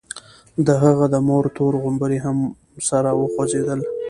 د 0.65 0.67
هغه 0.83 1.05
د 1.13 1.15
مور 1.27 1.43
تور 1.55 1.73
غومبري 1.81 2.19
هم 2.25 2.37
سره 2.89 3.09
وخوځېدل. 3.19 3.79